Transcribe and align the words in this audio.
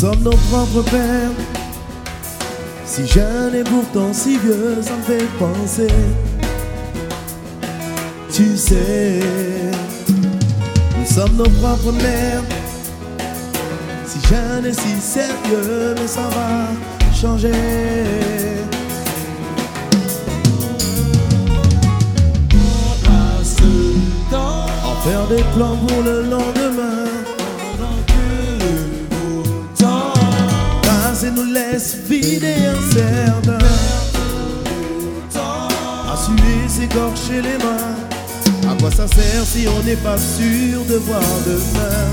sommes 0.00 0.22
nos 0.22 0.30
propres 0.30 0.82
pères. 0.90 1.36
Si 2.86 3.06
jeune 3.06 3.54
et 3.54 3.64
pourtant 3.64 4.14
si 4.14 4.38
vieux, 4.38 4.78
ça 4.80 4.96
me 4.96 5.02
fait 5.02 5.26
penser. 5.38 5.88
Tu 8.32 8.56
sais, 8.56 9.20
nous 10.98 11.04
sommes 11.04 11.36
nos 11.36 11.50
propres 11.60 11.92
mères. 11.92 12.42
Si 14.06 14.18
jeune 14.26 14.64
et 14.64 14.72
si 14.72 14.98
sérieux, 14.98 15.94
mais 16.00 16.08
ça 16.08 16.22
va 16.34 17.12
changer. 17.14 17.52
En 24.32 25.02
faire 25.02 25.26
des 25.28 25.44
plans 25.54 25.76
pour 25.76 26.02
le 26.02 26.22
lendemain. 26.22 26.59
Laisse 31.52 31.96
vider 32.08 32.56
un 32.66 32.92
certain. 32.92 33.64
À 35.36 36.16
suer, 36.16 36.68
s'écorcher 36.68 37.42
les 37.42 37.58
mains. 37.58 38.70
À 38.70 38.74
quoi 38.80 38.90
ça 38.90 39.06
sert 39.08 39.44
si 39.44 39.66
on 39.68 39.82
n'est 39.82 39.96
pas 39.96 40.18
sûr 40.18 40.84
de 40.88 40.96
voir 40.96 41.22
demain? 41.46 42.06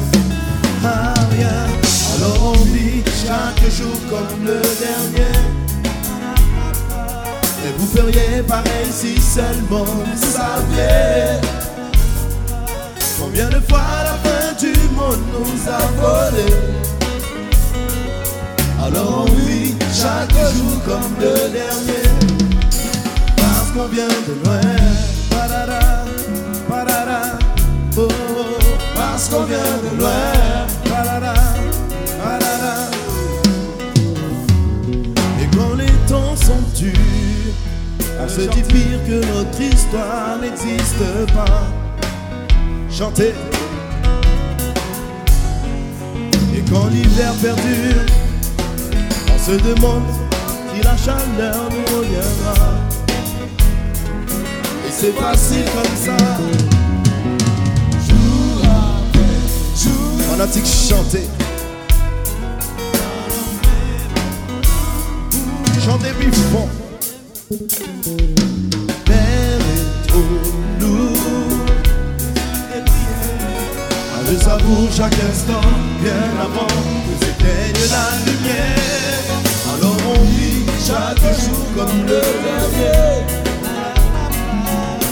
Ah, 0.83 1.13
rien. 1.31 1.67
Alors 2.15 2.55
on 2.55 2.63
vit 2.65 3.03
chaque 3.25 3.71
jour 3.71 3.95
comme 4.09 4.45
le 4.45 4.61
dernier. 4.79 5.37
Et 7.65 7.73
vous 7.77 7.87
feriez 7.87 8.43
pareil 8.47 8.87
si 8.89 9.19
seulement 9.19 9.83
vous 9.83 10.15
saviez 10.15 11.41
Combien 13.19 13.49
de 13.49 13.59
fois 13.67 13.81
la 14.05 14.29
fin 14.29 14.53
du 14.57 14.73
monde 14.95 15.19
nous 15.33 15.69
a 15.69 15.79
volé 15.99 16.96
comme 20.87 21.15
le 21.19 21.33
dernier. 21.51 22.07
Parce 23.35 23.71
qu'on 23.73 23.87
vient 23.87 24.07
de 24.07 24.33
loin. 24.43 24.61
Parara, 25.29 26.05
parara, 26.69 27.21
oh, 27.97 28.07
oh, 28.07 28.43
Parce 28.95 29.27
qu'on 29.29 29.43
vient 29.43 29.57
de 29.57 29.99
loin. 29.99 30.09
Parara, 30.85 31.33
parara. 32.23 32.75
Et 35.41 35.55
quand 35.55 35.75
les 35.75 35.93
temps 36.07 36.35
sont 36.35 36.63
durs 36.75 36.93
On 38.23 38.29
se 38.29 38.41
dit 38.41 38.63
pire 38.63 38.99
que 39.05 39.19
notre 39.33 39.61
histoire 39.61 40.37
n'existe 40.41 41.33
pas. 41.33 41.67
Chanter. 42.89 43.33
Et 46.55 46.61
quand 46.71 46.87
l'hiver 46.87 47.33
perdure, 47.41 48.05
on 49.33 49.37
se 49.37 49.51
demande 49.51 50.26
la 50.83 50.95
chaleur 50.97 51.69
nous 51.71 51.97
reviendra. 51.97 52.55
Et 54.87 54.91
c'est 54.91 55.13
facile 55.13 55.65
comme 55.75 55.95
ça. 55.95 56.17
Jour 58.07 58.61
après 58.63 59.41
jour. 59.75 60.21
Fanatique 60.29 60.65
chanter. 60.65 61.27
Chanter 65.83 66.11
plus 66.19 66.31
fort. 66.51 66.69
L'air 69.07 69.59
est 69.75 70.07
trop 70.07 70.29
lourd. 70.81 71.57
Je 74.29 74.37
savoure 74.37 74.89
chaque 74.91 75.13
instant, 75.13 75.67
bien 76.01 76.23
avant 76.41 76.67
que 76.67 77.25
s'éteigne 77.25 77.89
la 77.89 78.07
lumière. 78.25 79.36
Chaque 80.87 81.19
jour 81.19 81.65
comme 81.75 82.01
le 82.03 82.21
dernier. 82.47 83.25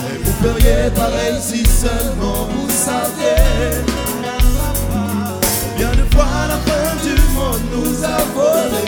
Et 0.09 0.17
vous 0.23 0.31
feriez 0.41 0.89
pareil 0.95 1.35
si 1.41 1.65
seulement 1.65 2.47
vous 2.49 2.69
saviez. 2.69 3.83
Combien 5.73 5.91
de 5.91 6.15
fois 6.15 6.47
la 6.47 6.57
fin 6.65 6.95
du 7.03 7.15
monde 7.35 7.59
nous 7.73 8.05
a 8.05 8.19
volé. 8.33 8.85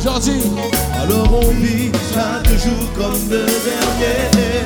Jordi, 0.00 0.40
Alors 1.02 1.42
on 1.42 1.50
vit 1.60 1.90
chaque 2.14 2.48
jour 2.56 2.84
comme 2.96 3.28
le 3.28 3.44
dernier 3.46 4.62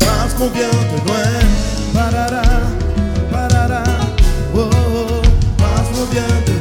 Parce 0.00 0.34
qu'on 0.34 0.48
vient 0.48 0.68
de 0.68 1.06
loin 1.06 1.30
Parara, 1.94 2.42
parara, 3.30 3.84
oh, 4.56 4.68
oh, 4.68 5.22
Parce 5.56 5.88
qu'on 5.90 6.04
vient 6.12 6.22
de 6.46 6.52
loin 6.52 6.59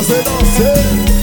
Você 0.00 0.14
não 0.14 1.19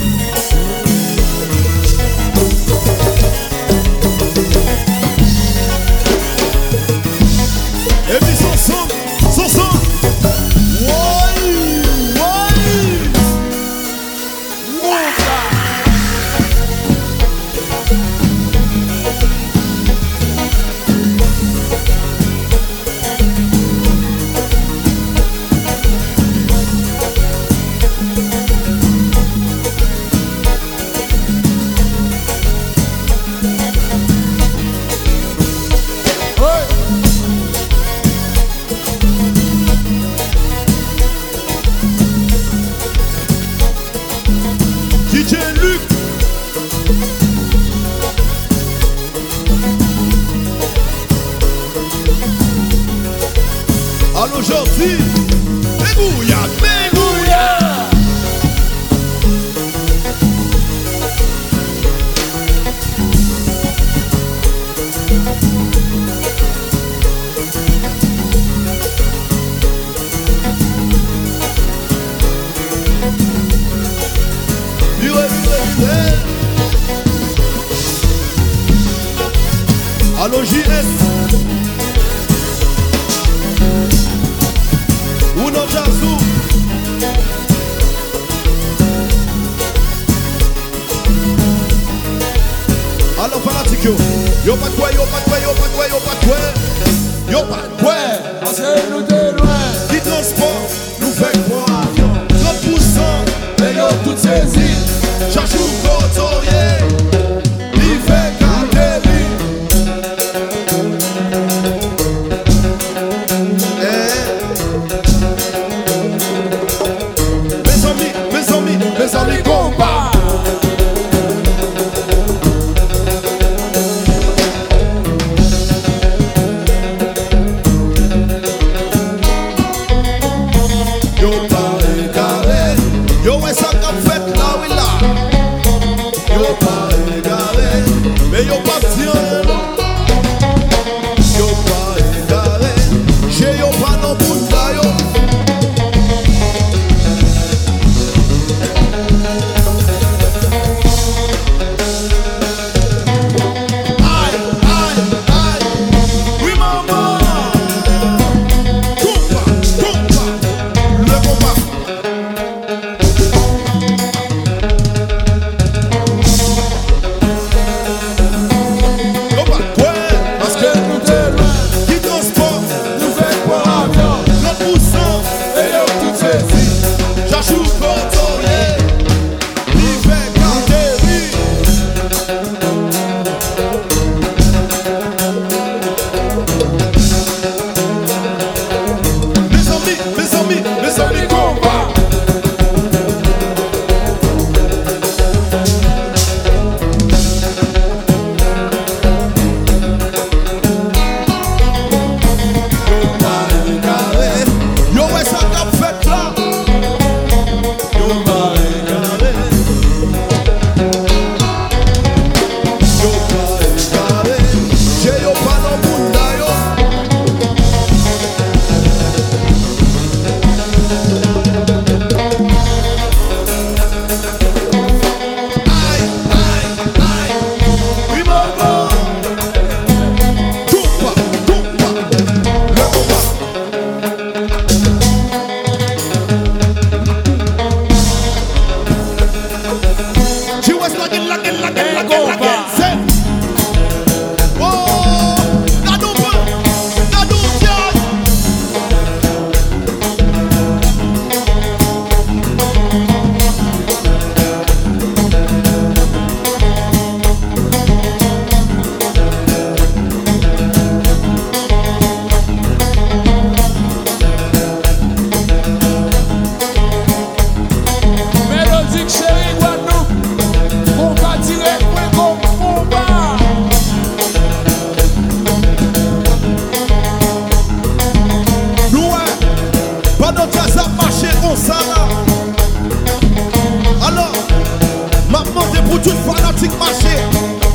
pour 285.98 286.14
tout 286.14 286.18
fanatique 286.32 286.72
marché. 286.80 287.18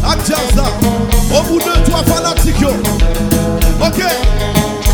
À 0.04 0.16
Jazza. 0.18 0.64
Au 1.30 1.42
bout 1.42 1.58
de 1.58 1.90
trois 1.90 2.02
fanatiques. 2.04 2.60
Yo. 2.60 2.70
Ok. 3.80 4.02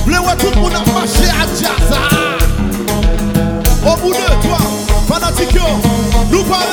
Bleu 0.07 0.17
tout 0.39 0.51
le 0.55 0.61
monde 0.61 0.73
a 0.75 0.93
marché 0.93 1.29
à 1.29 1.47
Jazza. 1.55 2.01
Au 3.85 3.97
bout 3.97 4.13
de 4.13 4.47
trois 4.47 4.67
fanatiques. 5.09 5.55
Yo. 5.55 5.63
Nous 6.31 6.45
parlons. 6.45 6.65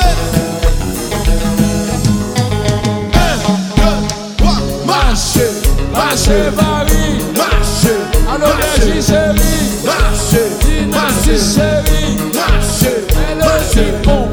Marchez, 4.86 5.52
marchez 5.94 6.52
Paris, 6.56 7.24
marchez, 7.36 7.98
alors 8.30 8.56
Belgique 8.58 9.02
chérie, 9.02 9.38
marchez, 9.86 10.50
dynastie 10.62 11.56
chérie, 11.56 12.18
marchez, 12.34 13.06
marchez, 13.40 13.94
bon. 14.04 14.25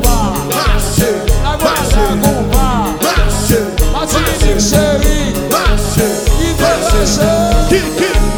coração. 7.02 7.66
Que, 7.68 7.80
que... 7.96 8.31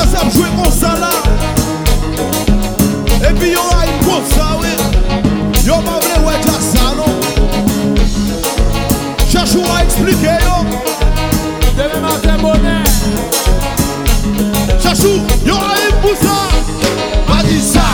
Mwen 0.00 0.08
sa 0.08 0.20
jwe 0.32 0.48
kon 0.56 0.70
sa 0.72 0.94
la 0.96 1.10
E 3.20 3.32
pi 3.36 3.50
yo 3.52 3.60
a 3.76 3.84
yi 3.84 3.96
kon 4.00 4.22
sa 4.32 4.56
we 4.56 4.70
Yo 5.66 5.76
pa 5.84 5.98
vle 6.00 6.16
we 6.24 6.32
ja 6.40 6.54
sa 6.56 6.94
non. 6.96 7.20
Chachou 9.28 9.60
a 9.68 9.82
eksplike 9.82 10.38
yo. 10.46 10.56
Deme 11.76 12.00
maten 12.00 12.40
bonen 12.40 12.84
Chachou, 14.80 15.20
yo 15.44 15.60
a 15.60 15.76
yi 15.82 15.92
pou 16.00 16.16
sa 16.16 16.48
Pa 17.28 17.42
di 17.44 17.60
sa 17.60 17.84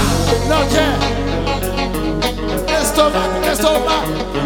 Nan 0.46 0.62
jen 0.70 0.94
Estomak, 2.78 3.50
estomak 3.50 4.45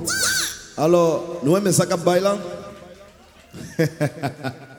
Aló, 0.81 1.39
¿no 1.43 1.61
me 1.61 1.71
sacas 1.71 2.03
bailar? 2.03 2.39